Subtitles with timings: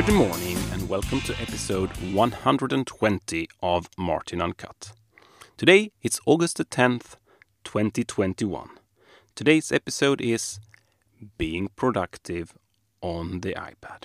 [0.00, 4.92] Good morning and welcome to episode 120 of Martin Uncut.
[5.58, 7.16] Today it's August the 10th,
[7.64, 8.70] 2021.
[9.34, 10.58] Today's episode is
[11.36, 12.54] Being Productive
[13.02, 14.04] on the iPad.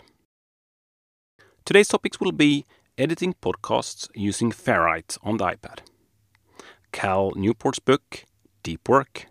[1.63, 2.65] Today's topics will be
[2.97, 5.79] editing podcasts using Ferrite on the iPad,
[6.91, 8.25] Cal Newport's book,
[8.63, 9.27] Deep Work,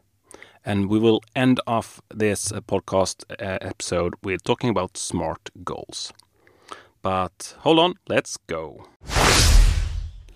[0.65, 6.11] and we will end off this uh, podcast uh, episode with talking about smart goals.
[7.05, 8.87] But hold on, let's go.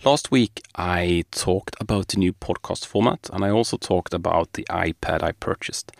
[0.04, 4.66] Last week, I talked about the new podcast format and I also talked about the
[4.68, 5.92] iPad I purchased.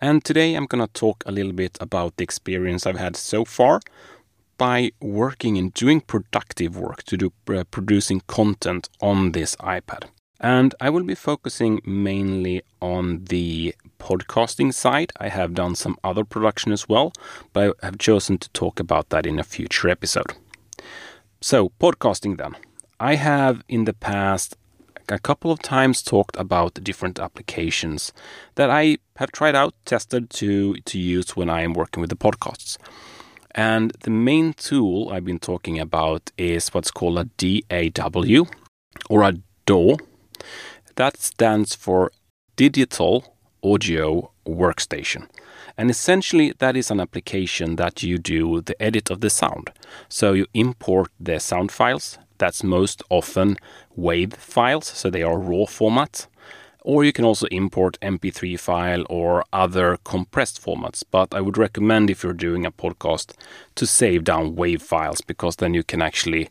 [0.00, 3.44] And today, I'm going to talk a little bit about the experience I've had so
[3.44, 3.80] far
[4.56, 10.04] by working and doing productive work to do uh, producing content on this iPad.
[10.44, 15.10] And I will be focusing mainly on the podcasting side.
[15.18, 17.14] I have done some other production as well,
[17.54, 20.34] but I have chosen to talk about that in a future episode.
[21.40, 22.56] So, podcasting then.
[23.00, 24.58] I have in the past
[25.08, 28.12] a couple of times talked about different applications
[28.56, 32.16] that I have tried out, tested to, to use when I am working with the
[32.16, 32.76] podcasts.
[33.54, 38.44] And the main tool I've been talking about is what's called a DAW
[39.08, 39.32] or a
[39.64, 39.96] DAW
[40.96, 42.10] that stands for
[42.56, 45.28] Digital Audio Workstation.
[45.76, 49.72] And essentially, that is an application that you do the edit of the sound.
[50.08, 52.18] So you import the sound files.
[52.38, 53.56] That's most often
[53.98, 56.26] WAV files, so they are raw formats.
[56.82, 61.02] Or you can also import MP3 file or other compressed formats.
[61.10, 63.32] But I would recommend if you're doing a podcast
[63.76, 66.50] to save down WAV files because then you can actually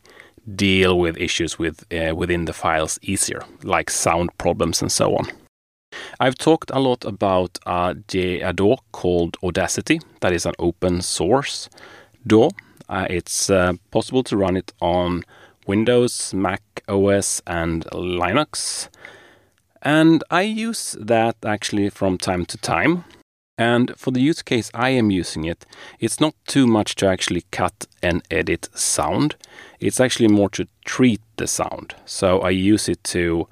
[0.54, 5.26] deal with issues with uh, within the files easier, like sound problems and so on.
[6.20, 10.00] I've talked a lot about uh, a DAW called Audacity.
[10.20, 11.68] That is an open source
[12.26, 12.50] DAW.
[12.88, 15.24] Uh, it's uh, possible to run it on
[15.66, 18.88] Windows, Mac OS, and Linux.
[19.82, 23.04] And I use that actually from time to time.
[23.56, 25.64] And for the use case I am using it,
[26.00, 29.36] it's not too much to actually cut and edit sound.
[29.78, 31.94] It's actually more to treat the sound.
[32.04, 33.48] So I use it to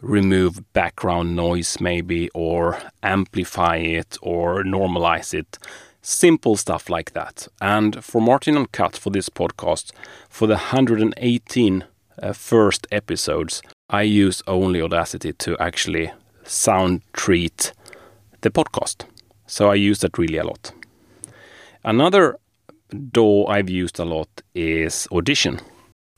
[0.00, 5.58] remove background noise, maybe, or amplify it, or normalize it.
[6.02, 7.48] Simple stuff like that.
[7.60, 9.92] And for Martin Uncut for this podcast,
[10.28, 11.84] for the 118
[12.22, 16.12] uh, first episodes, I use only Audacity to actually
[16.44, 17.72] sound treat
[18.42, 19.06] the podcast.
[19.48, 20.72] So I use that really a lot.
[21.82, 22.36] Another
[23.12, 25.58] DAW I've used a lot is Audition.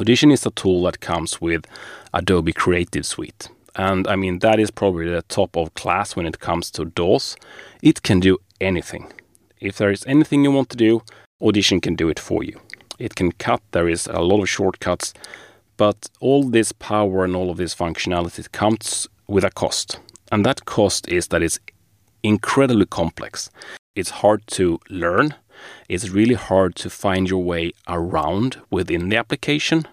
[0.01, 1.65] Audition is a tool that comes with
[2.13, 3.49] Adobe Creative Suite.
[3.77, 7.37] And I mean, that is probably the top of class when it comes to DAWs.
[7.83, 9.13] It can do anything.
[9.61, 11.03] If there is anything you want to do,
[11.41, 12.59] Audition can do it for you.
[12.99, 15.15] It can cut, there is a lot of shortcuts,
[15.77, 20.01] but all this power and all of this functionality comes with a cost.
[20.33, 21.61] And that cost is that it's
[22.23, 23.51] incredibly complex.
[23.95, 25.35] It's hard to learn.
[25.89, 29.87] It's really hard to find your way around within the application.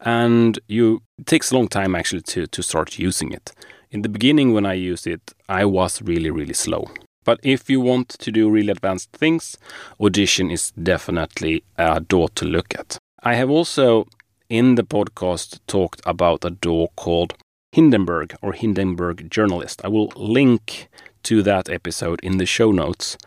[0.00, 3.52] And you it takes a long time actually to, to start using it.
[3.90, 6.90] In the beginning when I used it, I was really, really slow.
[7.24, 9.56] But if you want to do really advanced things,
[10.00, 12.98] Audition is definitely a DAW to look at.
[13.22, 14.06] I have also
[14.48, 17.34] in the podcast talked about a DAW called
[17.72, 19.80] Hindenburg or Hindenburg Journalist.
[19.84, 20.88] I will link
[21.26, 23.18] to that episode in the show notes.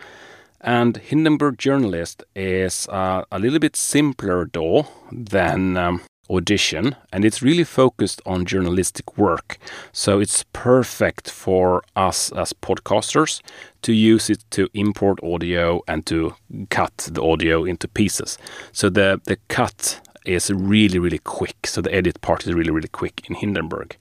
[0.61, 7.41] And Hindenburg Journalist is uh, a little bit simpler DAW than um, Audition, and it's
[7.41, 9.57] really focused on journalistic work.
[9.91, 13.41] So it's perfect for us as podcasters
[13.81, 16.35] to use it to import audio and to
[16.69, 18.37] cut the audio into pieces.
[18.71, 21.67] So the, the cut is really, really quick.
[21.67, 23.97] So the edit part is really, really quick in Hindenburg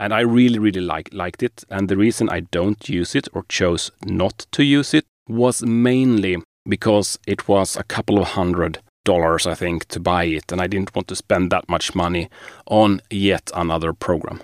[0.00, 1.62] and I really really like liked it.
[1.68, 6.38] And the reason I don't use it or chose not to use it was mainly
[6.66, 10.66] because it was a couple of hundred dollars I think to buy it, and I
[10.66, 12.28] didn't want to spend that much money
[12.66, 14.40] on yet another program.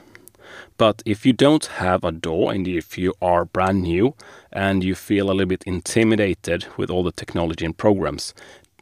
[0.78, 4.14] But if you don't have a DAW and if you are brand new
[4.52, 8.34] and you feel a little bit intimidated with all the technology and programs,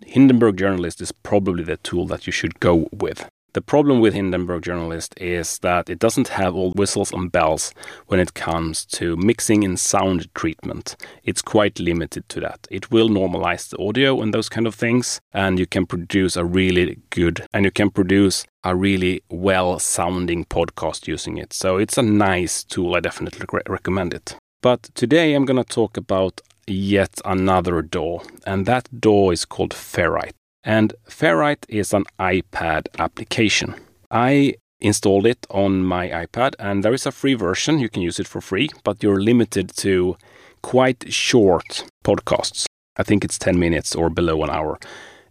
[0.04, 3.28] Hindenburg Journalist is probably the tool that you should go with.
[3.54, 7.72] The problem with Hindenburg Journalist is that it doesn't have all whistles and bells
[8.08, 10.96] when it comes to mixing and sound treatment.
[11.22, 12.66] It's quite limited to that.
[12.68, 16.44] It will normalize the audio and those kind of things, and you can produce a
[16.44, 21.52] really good and you can produce a really well sounding podcast using it.
[21.52, 22.96] So it's a nice tool.
[22.96, 24.34] I definitely re- recommend it.
[24.62, 29.72] But today I'm going to talk about yet another DAW, and that DAW is called
[29.72, 30.34] Ferrite.
[30.62, 33.74] And Ferrite is an iPad application.
[34.10, 37.78] I installed it on my iPad, and there is a free version.
[37.78, 40.16] You can use it for free, but you're limited to
[40.62, 42.66] quite short podcasts.
[42.96, 44.78] I think it's 10 minutes or below an hour.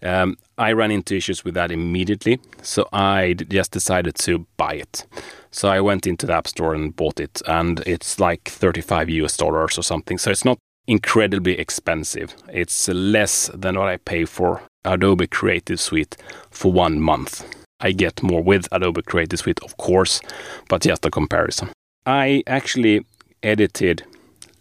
[0.04, 5.06] Um, I ran into issues with that immediately, so I just decided to buy it.
[5.50, 9.38] So I went into the App Store and bought it, and it's like 35 US
[9.38, 10.18] dollars or something.
[10.18, 10.58] So it's not
[10.88, 12.36] incredibly expensive.
[12.52, 16.18] It's less than what I pay for Adobe Creative Suite
[16.50, 17.46] for one month.
[17.80, 20.22] I get more with Adobe Creative Suite, of course,
[20.70, 21.72] but just a comparison.
[22.06, 23.06] I actually
[23.42, 24.04] edited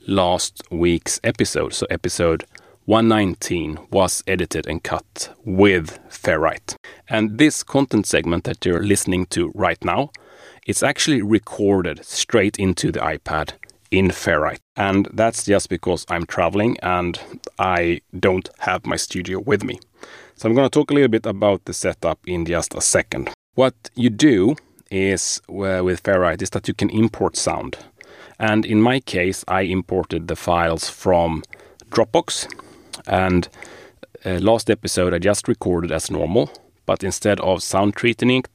[0.07, 2.45] last week's episode, so episode
[2.87, 6.75] 119 was edited and cut with Ferrite.
[7.09, 10.11] And this content segment that you're listening to right now,
[10.67, 13.53] it's actually recorded straight into the iPad
[13.93, 14.59] in Ferrite.
[14.77, 17.21] And that's just because I'm traveling and
[17.59, 19.79] I don't have my studio with me.
[20.35, 23.31] So I'm going to talk a little bit about the setup in just a second.
[23.55, 24.57] What you do
[24.91, 27.79] is uh, with Ferrite is that you can import sound.
[28.41, 31.43] And in my case, I imported the files from
[31.91, 32.49] Dropbox
[33.07, 33.49] and
[34.25, 36.51] uh, last episode, I just recorded as normal,
[36.87, 38.49] but instead of sound treating it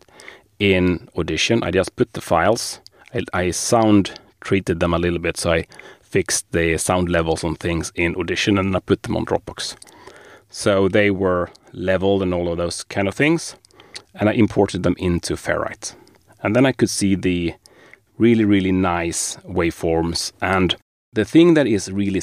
[0.59, 2.79] in Audition, I just put the files.
[3.13, 5.67] I, I sound treated them a little bit, so I
[6.01, 9.75] fixed the sound levels on things in Audition and I put them on Dropbox.
[10.49, 13.57] So they were leveled and all of those kind of things,
[14.15, 15.95] and I imported them into Ferrite.
[16.41, 17.55] And then I could see the
[18.17, 20.31] really, really nice waveforms.
[20.41, 20.77] And
[21.11, 22.21] the thing that is really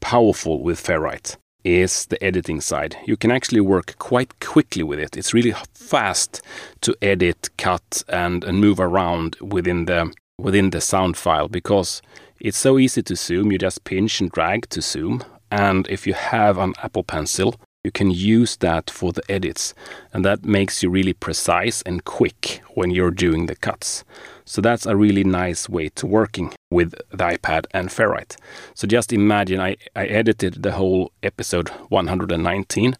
[0.00, 2.96] powerful with Ferrite is the editing side.
[3.04, 5.16] You can actually work quite quickly with it.
[5.16, 6.40] It's really fast
[6.82, 12.00] to edit, cut, and, and move around within the within the sound file because
[12.40, 13.52] it's so easy to zoom.
[13.52, 17.92] You just pinch and drag to zoom, and if you have an Apple Pencil, you
[17.92, 19.72] can use that for the edits,
[20.12, 24.04] and that makes you really precise and quick when you're doing the cuts.
[24.44, 28.36] So that's a really nice way to working with the iPad and Ferrite.
[28.74, 32.94] So just imagine I, I edited the whole episode 119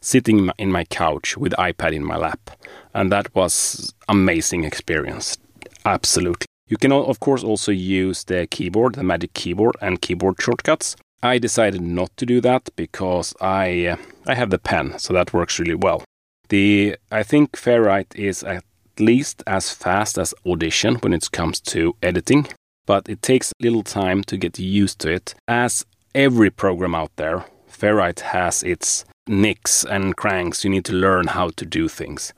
[0.00, 2.50] sitting in my couch with iPad in my lap.
[2.94, 5.36] And that was amazing experience.
[5.84, 6.46] Absolutely.
[6.66, 10.96] You can of course also use the keyboard, the Magic Keyboard and keyboard shortcuts.
[11.22, 13.96] I decided not to do that because I uh,
[14.26, 16.02] I have the pen, so that works really well.
[16.48, 18.64] The I think Ferrite is at
[18.98, 22.46] least as fast as Audition when it comes to editing,
[22.86, 25.34] but it takes little time to get used to it.
[25.48, 25.84] As
[26.14, 30.64] every program out there, Ferrite has its nicks and cranks.
[30.64, 32.32] You need to learn how to do things.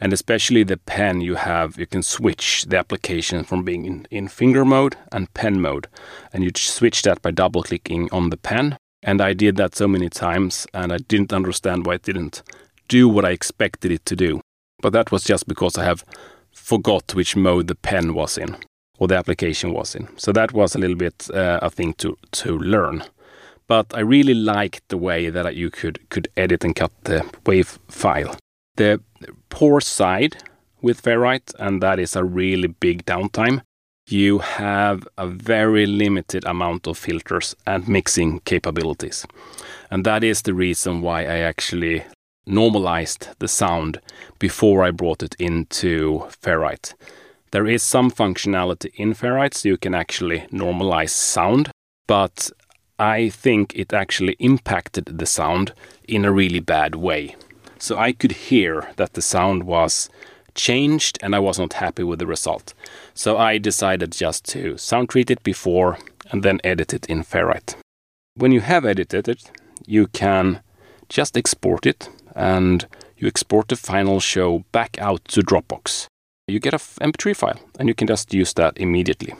[0.00, 4.28] And especially the pen you have, you can switch the application from being in, in
[4.28, 5.88] finger mode and pen mode.
[6.32, 8.78] And you switch that by double clicking on the pen.
[9.02, 12.42] And I did that so many times and I didn't understand why it didn't
[12.88, 14.40] do what I expected it to do.
[14.80, 16.04] But that was just because I have
[16.52, 18.56] forgot which mode the pen was in
[18.98, 20.08] or the application was in.
[20.16, 23.04] So that was a little bit uh, a thing to to learn.
[23.68, 27.78] But I really liked the way that you could could edit and cut the wave
[27.88, 28.36] file.
[28.76, 29.00] The
[29.50, 30.36] poor side
[30.80, 33.60] with Ferrite, and that is a really big downtime.
[34.08, 39.26] You have a very limited amount of filters and mixing capabilities.
[39.90, 42.04] And that is the reason why I actually
[42.46, 44.00] normalized the sound
[44.38, 46.94] before I brought it into Ferrite.
[47.50, 51.70] There is some functionality in Ferrite, so you can actually normalize sound,
[52.06, 52.50] but
[52.98, 55.72] I think it actually impacted the sound
[56.06, 57.36] in a really bad way.
[57.78, 60.10] So I could hear that the sound was
[60.54, 62.74] changed and I was not happy with the result.
[63.14, 65.98] So I decided just to sound treat it before
[66.30, 67.76] and then edit it in Ferrite.
[68.34, 69.50] When you have edited it,
[69.86, 70.60] you can
[71.08, 72.86] just export it and
[73.16, 76.06] you export the final show back out to Dropbox.
[76.48, 79.34] You get a MP3 file and you can just use that immediately.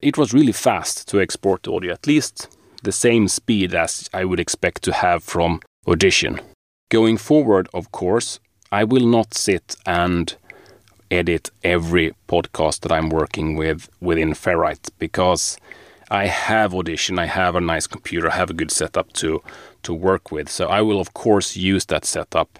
[0.00, 2.55] It was really fast to export the audio, at least
[2.86, 6.40] the same speed as I would expect to have from Audition.
[6.88, 8.38] Going forward, of course,
[8.70, 10.34] I will not sit and
[11.10, 15.58] edit every podcast that I'm working with within Ferrite because
[16.10, 19.42] I have Audition, I have a nice computer, I have a good setup to
[19.82, 20.48] to work with.
[20.48, 22.50] So I will of course use that setup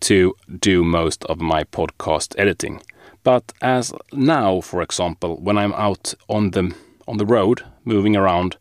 [0.00, 0.34] to
[0.70, 2.82] do most of my podcast editing.
[3.24, 6.74] But as now, for example, when I'm out on the
[7.08, 8.56] on the road moving around,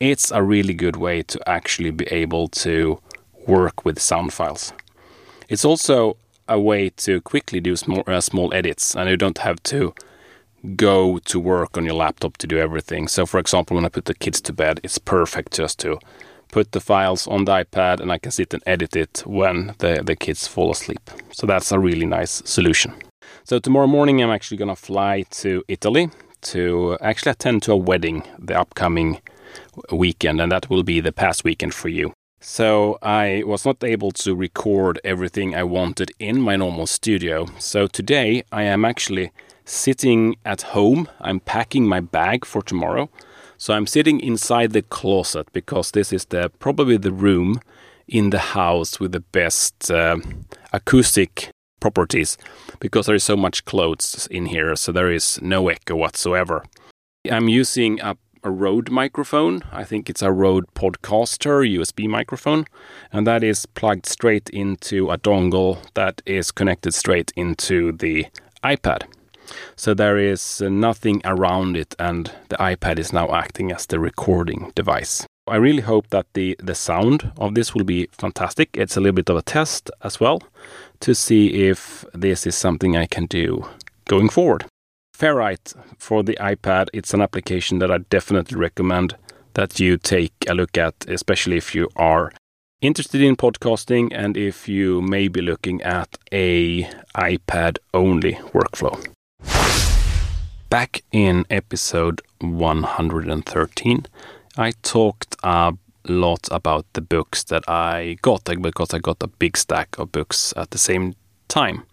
[0.00, 3.00] it's a really good way to actually be able to
[3.46, 4.72] work with sound files.
[5.48, 6.16] It's also
[6.48, 9.94] a way to quickly do small, uh, small edits, and you don't have to
[10.74, 13.08] go to work on your laptop to do everything.
[13.08, 15.98] So, for example, when I put the kids to bed, it's perfect just to
[16.50, 20.02] put the files on the iPad and I can sit and edit it when the,
[20.04, 21.10] the kids fall asleep.
[21.32, 22.94] So that's a really nice solution.
[23.44, 26.10] So tomorrow morning, I'm actually going to fly to Italy
[26.42, 29.20] to actually attend to a wedding the upcoming
[29.90, 32.12] weekend, and that will be the past weekend for you.
[32.40, 37.46] So I was not able to record everything I wanted in my normal studio.
[37.58, 39.32] So today I am actually
[39.64, 41.08] sitting at home.
[41.20, 43.08] I'm packing my bag for tomorrow.
[43.58, 47.60] So I'm sitting inside the closet because this is the probably the room
[48.06, 50.18] in the house with the best uh,
[50.72, 52.36] acoustic properties
[52.80, 56.64] because there is so much clothes in here so there is no echo whatsoever.
[57.30, 59.62] I'm using a a Rode microphone.
[59.72, 62.66] I think it's a Rode Podcaster USB microphone,
[63.12, 68.26] and that is plugged straight into a dongle that is connected straight into the
[68.62, 69.04] iPad.
[69.76, 74.00] So there is uh, nothing around it, and the iPad is now acting as the
[74.00, 75.26] recording device.
[75.48, 78.70] I really hope that the, the sound of this will be fantastic.
[78.74, 80.42] It's a little bit of a test as well
[81.00, 83.64] to see if this is something I can do
[84.06, 84.66] going forward.
[85.16, 89.16] Ferrite for the iPad, it's an application that I definitely recommend
[89.54, 92.32] that you take a look at, especially if you are
[92.82, 96.82] interested in podcasting and if you may be looking at a
[97.14, 98.94] iPad only workflow.
[100.68, 104.06] Back in episode 113,
[104.58, 105.72] I talked a
[106.06, 110.52] lot about the books that I got because I got a big stack of books
[110.58, 111.14] at the same
[111.48, 111.84] time.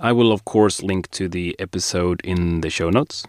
[0.00, 3.24] I will, of course, link to the episode in the show notes.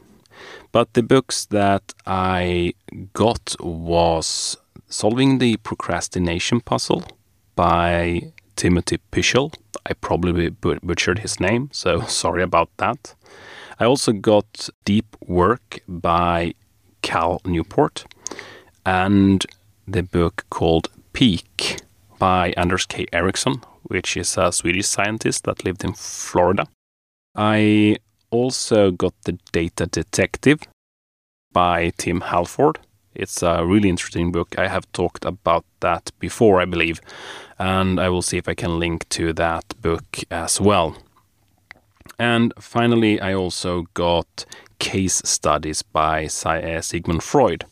[0.71, 2.73] But the books that I
[3.13, 4.57] got was
[4.87, 7.03] Solving the Procrastination Puzzle
[7.55, 9.53] by Timothy Pychyl.
[9.85, 13.15] I probably butchered his name, so sorry about that.
[13.79, 16.53] I also got Deep Work by
[17.01, 18.05] Cal Newport
[18.85, 19.45] and
[19.87, 21.81] the book called Peak
[22.19, 23.05] by Anders K.
[23.13, 26.65] Ericsson, which is a Swedish scientist that lived in Florida.
[27.35, 27.97] I
[28.31, 30.61] also got The Data Detective
[31.51, 32.79] by Tim Harford.
[33.13, 34.57] It's a really interesting book.
[34.57, 37.01] I have talked about that before, I believe,
[37.57, 40.95] and I will see if I can link to that book as well.
[42.17, 44.45] And finally, I also got
[44.77, 47.65] Case Studies by Sigmund Freud.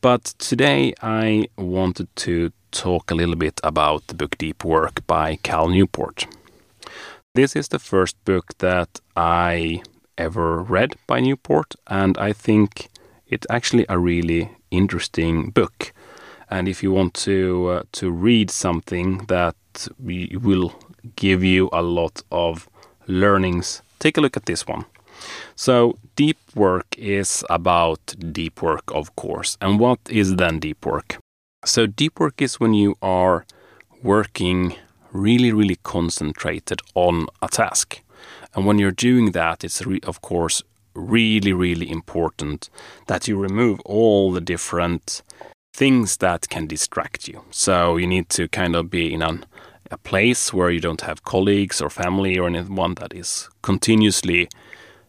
[0.00, 5.36] But today I wanted to talk a little bit about the book Deep Work by
[5.42, 6.26] Cal Newport.
[7.34, 9.82] This is the first book that I
[10.18, 12.88] ever read by Newport, and I think
[13.28, 15.92] it's actually a really interesting book.
[16.50, 19.56] And if you want to uh, to read something that
[19.98, 20.72] will
[21.16, 22.68] give you a lot of
[23.06, 24.84] learnings, take a look at this one.
[25.54, 29.56] So, deep work is about deep work, of course.
[29.60, 31.21] And what is then deep work?
[31.64, 33.46] So, deep work is when you are
[34.02, 34.74] working
[35.12, 38.00] really, really concentrated on a task.
[38.54, 40.64] And when you're doing that, it's of course
[40.94, 42.68] really, really important
[43.06, 45.22] that you remove all the different
[45.72, 47.44] things that can distract you.
[47.52, 49.46] So, you need to kind of be in an,
[49.88, 54.48] a place where you don't have colleagues or family or anyone that is continuously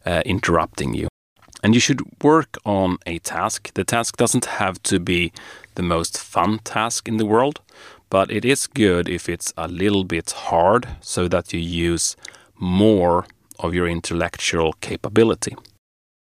[0.05, 1.07] uh, interrupting you.
[1.63, 3.73] And you should work on a task.
[3.73, 5.31] The task doesn't have to be
[5.75, 7.61] the most fun task in the world,
[8.09, 12.17] but it is good if it's a little bit hard so that you use
[12.59, 13.25] more
[13.59, 15.55] of your intellectual capability.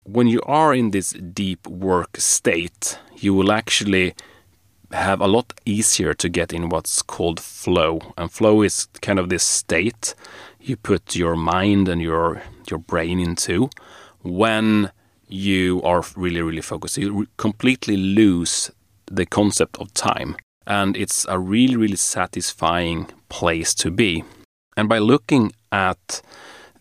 [0.03, 4.15] When you are in this deep work state, you will actually
[4.91, 7.99] have a lot easier to get in what's called flow.
[8.17, 10.15] And flow is kind of this state
[10.59, 13.69] you put your mind and your your brain into
[14.21, 14.91] when
[15.27, 16.97] you are really, really focused.
[16.97, 18.71] You completely lose
[19.05, 20.35] the concept of time.
[20.65, 24.23] And it's a really, really satisfying place to be.
[24.75, 26.21] And by looking at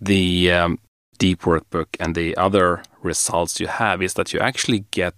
[0.00, 0.78] the um,
[1.18, 5.14] deep workbook and the other results you have, is that you actually get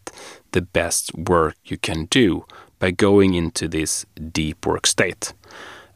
[0.52, 2.44] the best work you can do
[2.78, 5.32] by going into this deep work state.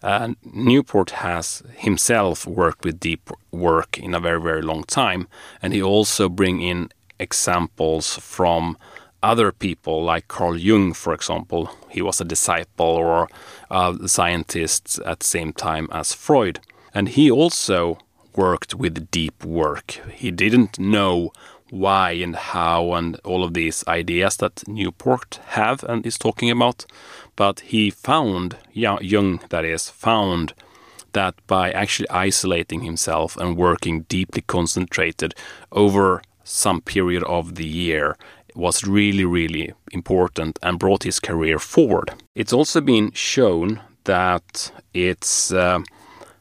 [0.02, 5.28] Uh, Newport has himself worked with deep work in a very, very long time,
[5.60, 6.88] and he also bring in
[7.22, 8.76] examples from
[9.22, 11.70] other people, like Carl Jung, for example.
[11.88, 13.28] He was a disciple or
[13.70, 16.60] a scientist at the same time as Freud.
[16.92, 17.98] And he also
[18.36, 19.92] worked with deep work.
[20.12, 21.30] He didn't know
[21.70, 26.84] why and how and all of these ideas that Newport have and is talking about.
[27.36, 30.52] But he found, Jung that is, found
[31.12, 35.34] that by actually isolating himself and working deeply concentrated
[35.70, 38.16] over some period of the year,
[38.54, 42.12] was really, really important and brought his career forward.
[42.34, 45.80] It's also been shown that it's uh,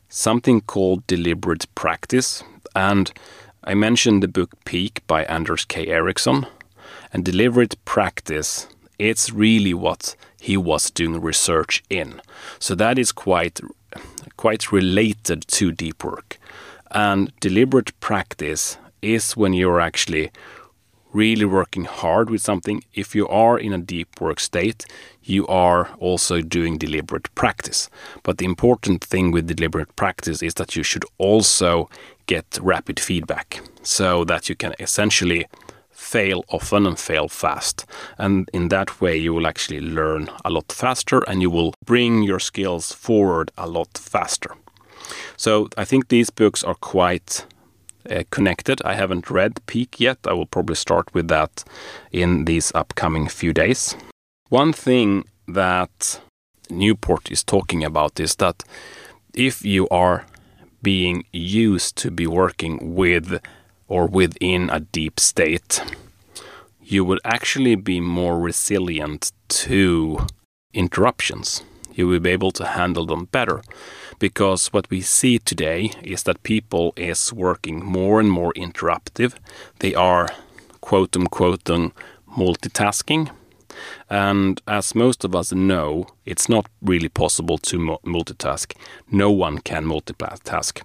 [0.10, 2.44] something called deliberate practice.
[2.76, 3.12] And
[3.64, 5.88] I mentioned the book Peak by Anders K.
[5.88, 6.46] Ericsson.
[7.14, 8.68] And deliberate practice,
[8.98, 12.22] it's really what he was doing research in.
[12.60, 13.60] So that is quite
[14.38, 16.40] quite related to deep work.
[16.92, 20.32] And deliberate practice is when you're actually
[21.14, 22.84] really working hard with something.
[22.94, 24.86] If you are in a deep work state,
[25.24, 27.90] you are also doing deliberate practice.
[28.24, 31.90] But the important thing with deliberate practice is that you should also
[32.28, 35.48] get rapid feedback so that you can essentially
[35.90, 37.86] fail often and fail fast.
[38.18, 42.24] And in that way, you will actually learn a lot faster and you will bring
[42.24, 44.56] your skills forward a lot faster.
[45.38, 47.46] So I think these books are quite
[48.10, 48.82] uh, connected.
[48.84, 50.18] I haven't read Peak yet.
[50.26, 51.64] I will probably start with that
[52.12, 53.96] in these upcoming few days.
[54.50, 56.20] One thing that
[56.70, 58.64] Newport is talking about is that
[59.34, 60.26] if you are
[60.82, 63.42] being used to be working with
[63.88, 65.82] or within a deep state,
[66.82, 70.26] you would actually be more resilient to
[70.74, 71.64] interruptions.
[71.94, 73.62] You will be able to handle them better
[74.22, 79.34] because what we see today is that people is working more and more interruptive.
[79.80, 80.30] They are
[80.80, 81.64] quote unquote
[82.38, 83.32] multitasking.
[84.12, 88.76] And as most of us know, it's not really possible to multitask.
[89.10, 90.84] No one can multitask.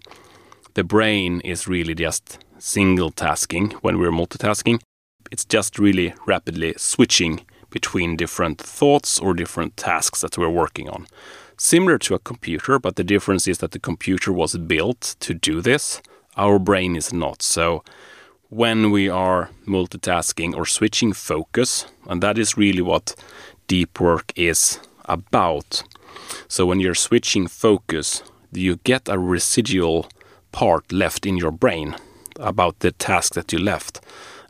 [0.72, 4.80] The brain is really just single tasking when we're multitasking.
[5.30, 11.06] It's just really rapidly switching between different thoughts or different tasks that we're working on.
[11.58, 15.60] Similar to a computer, but the difference is that the computer was built to do
[15.62, 16.02] this.
[16.36, 17.42] Our brain is not.
[17.42, 17.82] So
[18.50, 23.14] when we are multitasking or switching focus, and that is really what
[23.66, 25.82] deep work is about.
[26.46, 30.08] So when you're switching focus, you get a residual
[30.52, 31.96] part left in your brain
[32.38, 34.00] about the task that you left.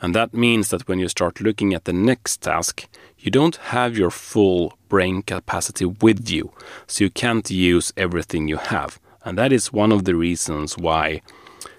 [0.01, 2.87] And that means that when you start looking at the next task,
[3.19, 6.53] you don't have your full brain capacity with you.
[6.87, 9.01] So you can't use everything you have.
[9.25, 11.23] And that is one of the reasons why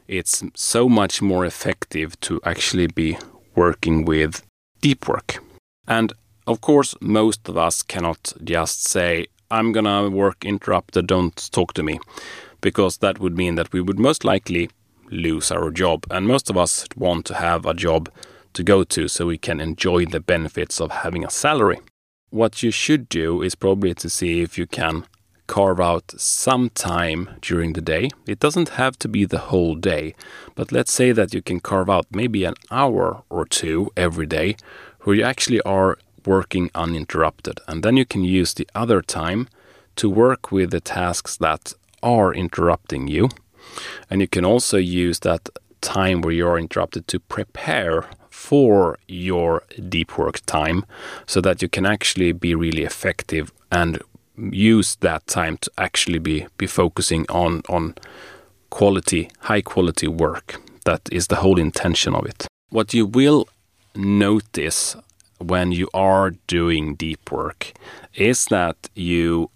[0.08, 3.18] it's so much more effective to actually be
[3.56, 4.42] working with
[4.82, 5.44] deep work.
[5.88, 6.14] And
[6.46, 11.84] of course, most of us cannot just say, I'm gonna work interrupted, don't talk to
[11.84, 12.00] me,
[12.62, 14.70] because that would mean that we would most likely
[15.10, 16.06] lose our job.
[16.10, 18.10] And most of us want to have a job
[18.54, 21.80] to go to so we can enjoy the benefits of having a salary.
[22.30, 25.06] What you should do is probably to see if you can
[25.48, 28.10] carve out some time during the day.
[28.26, 30.14] It doesn't have to be the whole day,
[30.56, 34.58] but let's say that you can carve out maybe an hour or two every day
[35.02, 37.62] where you actually are working uninterrupted.
[37.68, 39.48] And then you can use the other time
[39.96, 43.30] to work with the tasks that are interrupting you
[44.10, 45.50] and you can also use that
[45.82, 50.86] time where you're interrupted to prepare for your deep work time
[51.26, 54.00] so that you can actually be really effective and
[54.38, 57.96] use that time to actually be, be focusing on, on
[58.70, 60.62] quality, high quality work.
[60.86, 62.48] That is the whole intention of it.
[62.70, 63.48] What you will
[63.96, 64.96] notice
[65.40, 67.74] when you are doing deep work
[68.14, 69.50] is that you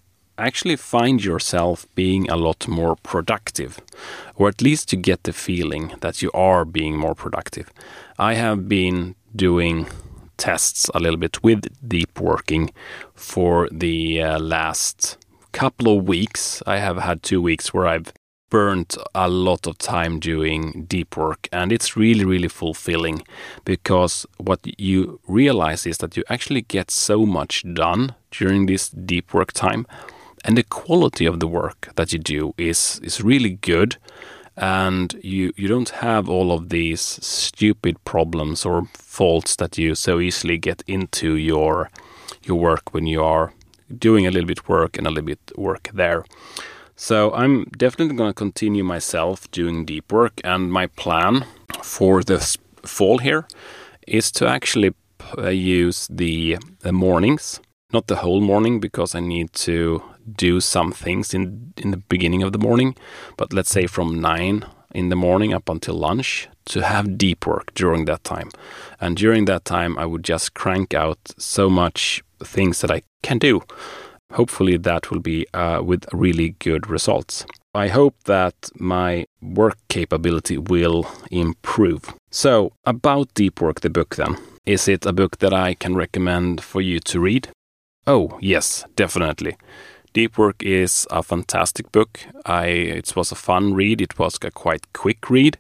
[0.46, 3.80] actually find yourself being a lot more productive,
[4.36, 7.72] or at least you get the feeling that you are being more productive.
[8.18, 9.88] I have been doing
[10.38, 12.72] tests a little bit with deep working
[13.14, 15.18] for the uh, last
[15.52, 16.64] couple of weeks.
[16.66, 18.12] I have had two weeks where I've
[18.50, 23.24] burnt a lot of time doing deep work and it's really really fulfilling
[23.64, 29.34] because what you realize is that you actually get so much done during this deep
[29.34, 29.88] work time
[30.44, 33.98] and the quality of the work that you do is is really good.
[34.58, 40.20] And you you don't have all of these stupid problems or faults that you so
[40.20, 41.90] easily get into your
[42.44, 43.54] your work when you are
[44.00, 46.24] doing a little bit work and a little bit work there.
[46.96, 51.46] So i'm definitely going to continue myself doing deep work and my plan
[51.82, 53.48] for this fall here
[54.08, 54.94] is to actually
[55.38, 57.60] uh, use the, the mornings.
[57.94, 60.04] Not the whole morning because I need to
[60.36, 62.96] do some things in in the beginning of the morning,
[63.38, 67.74] but let's say from 9 in the morning up until lunch to have deep work
[67.74, 68.50] during that time.
[69.00, 73.38] And during that time I would just crank out so much things that I can
[73.38, 73.62] do.
[74.34, 77.46] Hopefully that will be uh, with really good results.
[77.74, 82.14] I hope that my work capability will improve.
[82.30, 84.38] So, about Deep Work, the book then.
[84.66, 87.50] Is it a book that I can recommend for you to read?
[88.06, 89.56] Oh, yes, definitely.
[90.14, 92.20] Deep Work is a fantastic book.
[92.46, 94.02] I it was a fun read.
[94.02, 95.58] It was a quite quick read.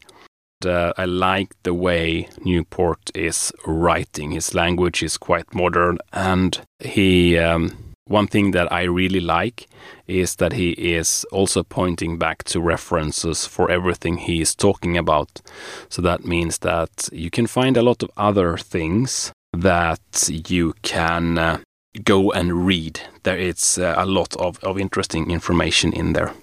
[0.65, 4.31] Uh, I like the way Newport is writing.
[4.31, 7.37] His language is quite modern, and he.
[7.37, 9.67] Um, one thing that I really like
[10.05, 15.39] is that he is also pointing back to references for everything he is talking about.
[15.87, 21.37] So that means that you can find a lot of other things that you can
[21.37, 21.59] uh,
[22.03, 23.01] go and read.
[23.23, 26.33] There is uh, a lot of, of interesting information in there.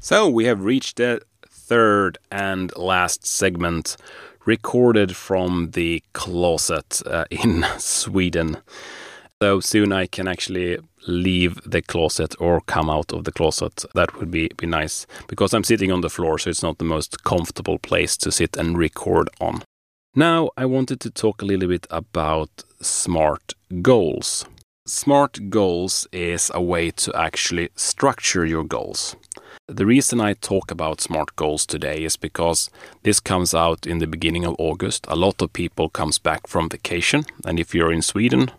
[0.00, 3.96] So we have reached the third and last segment
[4.44, 8.58] recorded from the closet uh, in Sweden.
[9.40, 13.84] So soon I can actually leave the closet or come out of the closet.
[13.94, 16.84] That would be, be nice because I'm sitting on the floor, so it's not the
[16.84, 19.62] most comfortable place to sit and record on.
[20.14, 24.44] Now, I wanted to talk a little bit about SMART goals.
[24.84, 29.16] SMART goals is a way to actually structure your goals.
[29.68, 32.68] The reason I talk about SMART goals today is because
[33.02, 35.06] this comes out in the beginning of August.
[35.08, 38.50] A lot of people comes back from vacation, and if you're in Sweden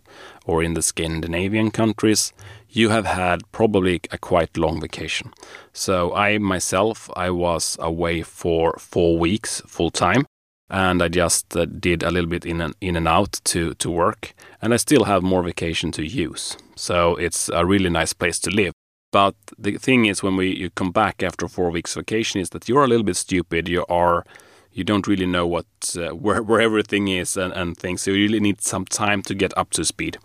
[0.46, 2.32] or in the Scandinavian countries,
[2.70, 5.32] you have had probably a quite long vacation.
[5.72, 10.26] So I myself, I was away for 4 weeks full time
[10.74, 13.90] and I just uh, did a little bit in and in and out to to
[13.90, 16.56] work and I still have more vacation to use.
[16.74, 18.72] So it's a really nice place to live.
[19.12, 22.68] But the thing is, when we you come back after four weeks vacation, is that
[22.68, 23.68] you're a little bit stupid.
[23.68, 24.24] You are,
[24.72, 28.02] you don't really know what uh, where where everything is and, and things.
[28.02, 30.18] So you really need some time to get up to speed.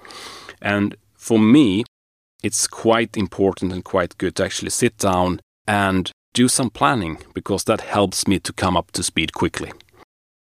[0.62, 1.84] And for me,
[2.42, 7.66] it's quite important and quite good to actually sit down and do some planning because
[7.66, 9.72] that helps me to come up to speed quickly.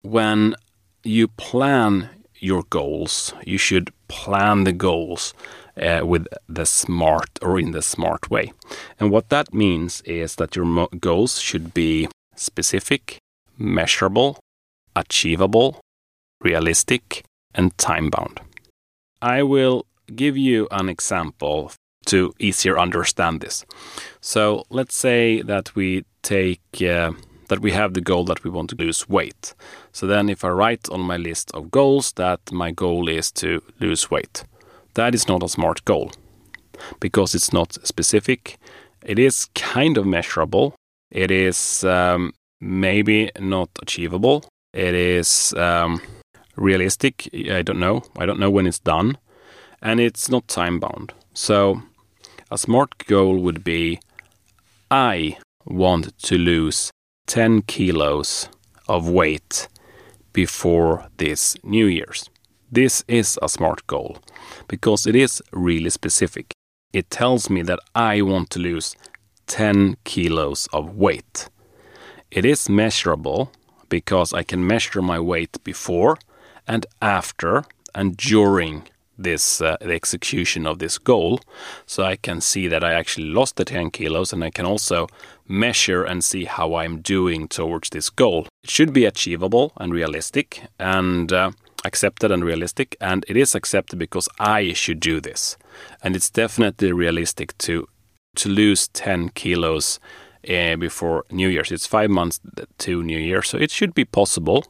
[0.01, 0.55] When
[1.03, 2.09] you plan
[2.39, 5.33] your goals, you should plan the goals
[5.81, 8.51] uh, with the smart or in the smart way.
[8.99, 13.19] And what that means is that your goals should be specific,
[13.57, 14.39] measurable,
[14.95, 15.79] achievable,
[16.41, 18.41] realistic, and time bound.
[19.21, 19.85] I will
[20.15, 21.71] give you an example
[22.07, 23.65] to easier understand this.
[24.19, 27.11] So let's say that we take uh,
[27.51, 29.53] that we have the goal that we want to lose weight.
[29.91, 33.61] So then if I write on my list of goals that my goal is to
[33.81, 34.45] lose weight,
[34.93, 36.13] that is not a smart goal
[37.01, 38.57] because it's not specific.
[39.03, 40.75] It is kind of measurable.
[41.11, 44.45] It is um, maybe not achievable.
[44.73, 46.01] It is um,
[46.55, 47.29] realistic.
[47.33, 48.03] I don't know.
[48.17, 49.17] I don't know when it's done.
[49.81, 51.11] And it's not time bound.
[51.33, 51.81] So
[52.49, 53.99] a smart goal would be
[54.89, 56.91] I want to lose
[57.27, 58.49] 10 kilos
[58.87, 59.67] of weight
[60.33, 62.29] before this New Year's.
[62.71, 64.17] This is a smart goal
[64.67, 66.53] because it is really specific.
[66.93, 68.95] It tells me that I want to lose
[69.47, 71.49] 10 kilos of weight.
[72.31, 73.51] It is measurable
[73.89, 76.17] because I can measure my weight before
[76.67, 81.39] and after and during this uh, the execution of this goal
[81.85, 85.07] so i can see that i actually lost the 10 kilos and i can also
[85.51, 88.47] measure and see how i'm doing towards this goal.
[88.63, 91.51] It should be achievable and realistic and uh,
[91.83, 95.57] accepted and realistic and it is accepted because i should do this.
[96.03, 97.87] And it's definitely realistic to
[98.35, 99.99] to lose 10 kilos
[100.49, 101.71] uh, before new year's.
[101.71, 102.39] It's five months
[102.79, 104.65] to new year so it should be possible.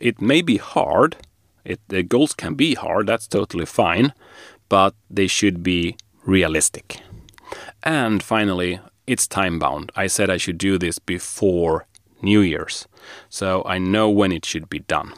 [0.00, 1.16] It may be hard.
[1.64, 4.12] It, the goals can be hard, that's totally fine,
[4.68, 7.00] but they should be realistic.
[7.82, 8.80] And finally,
[9.12, 9.92] it's time bound.
[9.94, 11.86] I said I should do this before
[12.22, 12.88] New Year's,
[13.28, 15.12] so I know when it should be done.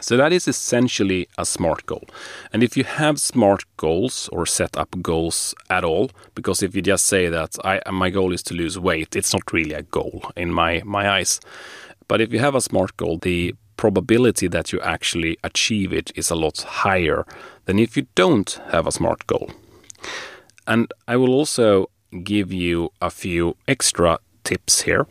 [0.00, 2.04] So that is essentially a SMART goal.
[2.52, 6.82] And if you have SMART goals or set up goals at all, because if you
[6.82, 10.30] just say that I, my goal is to lose weight, it's not really a goal
[10.36, 11.40] in my, my eyes.
[12.06, 16.30] But if you have a SMART goal, the probability that you actually achieve it is
[16.30, 17.24] a lot higher
[17.64, 19.50] than if you don't have a SMART goal.
[20.66, 21.90] And I will also
[22.24, 25.06] give you a few extra tips here.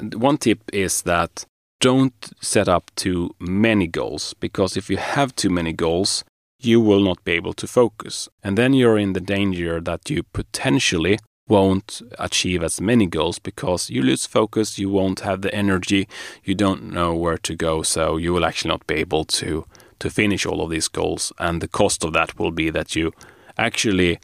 [0.00, 1.44] One tip is that
[1.80, 6.24] don't set up too many goals because if you have too many goals,
[6.58, 8.28] you will not be able to focus.
[8.42, 13.88] And then you're in the danger that you potentially won't achieve as many goals because
[13.88, 16.08] you lose focus, you won't have the energy,
[16.44, 19.64] you don't know where to go, so you will actually not be able to
[19.98, 23.12] to finish all of these goals and the cost of that will be that you
[23.56, 24.18] actually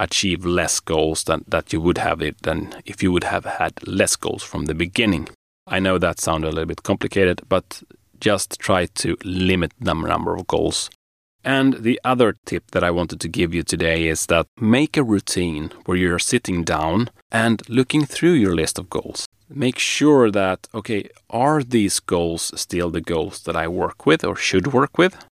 [0.00, 3.86] achieve less goals than that you would have it than if you would have had
[3.86, 5.28] less goals from the beginning.
[5.66, 7.82] I know that sounded a little bit complicated, but
[8.18, 10.90] just try to limit the number of goals.
[11.44, 15.04] And the other tip that I wanted to give you today is that make a
[15.04, 19.26] routine where you're sitting down and looking through your list of goals.
[19.48, 24.36] Make sure that, okay, are these goals still the goals that I work with or
[24.36, 25.24] should work with?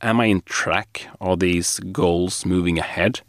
[0.00, 1.06] Am I in track?
[1.20, 3.20] Are these goals moving ahead?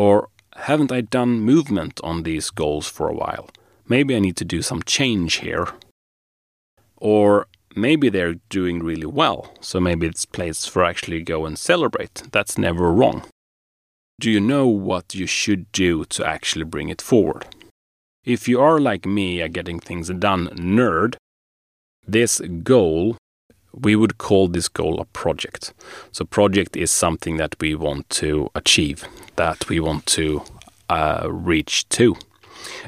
[0.00, 3.50] Or haven't I done movement on these goals for a while?
[3.86, 5.68] Maybe I need to do some change here.
[6.96, 12.22] Or maybe they're doing really well, so maybe it's place for actually go and celebrate.
[12.32, 13.24] That's never wrong.
[14.18, 17.44] Do you know what you should do to actually bring it forward?
[18.24, 21.16] If you are like me, a getting things done nerd,
[22.06, 23.18] this goal,
[23.72, 25.72] we would call this goal a project.
[26.12, 29.04] So, project is something that we want to achieve,
[29.36, 30.42] that we want to
[30.88, 32.16] uh, reach to.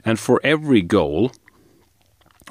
[0.05, 1.33] And for every goal,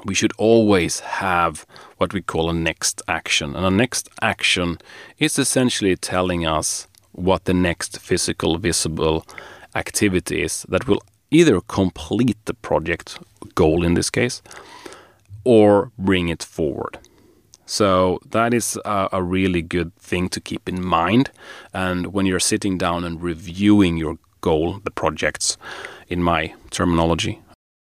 [0.04, 1.66] we should always have
[1.98, 3.54] what we call a next action.
[3.54, 4.78] And a next action
[5.18, 9.26] is essentially telling us what the next physical, visible
[9.74, 13.18] activity is that will either complete the project
[13.54, 14.42] goal in this case
[15.44, 16.98] or bring it forward.
[17.66, 21.30] So that is a, a, really good thing to keep in mind.
[21.72, 25.56] And when you're sitting down and reviewing your goal, the projects,
[26.08, 27.40] in my terminology,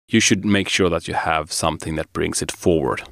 [0.09, 3.03] you should make sure that you have something that brings it forward.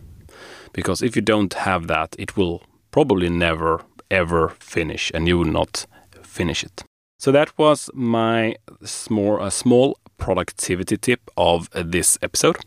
[0.73, 5.53] Because if you don't have that, it will probably never ever finish and you will
[5.53, 5.87] not
[6.23, 6.83] finish it.
[7.19, 12.59] So that was my small, small productivity tip of this episode.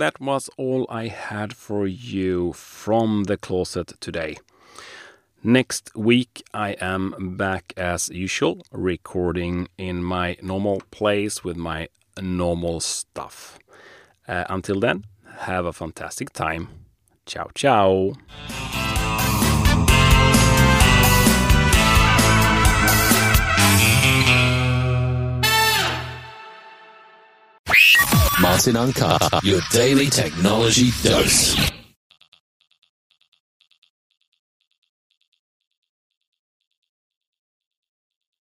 [0.00, 4.38] That was all I had for you from the closet today.
[5.44, 12.80] Next week, I am back as usual, recording in my normal place with my normal
[12.80, 13.58] stuff.
[14.26, 15.04] Uh, until then,
[15.40, 16.68] have a fantastic time.
[17.26, 18.14] Ciao, ciao.
[28.40, 31.79] Martin Uncut, your daily technology dose.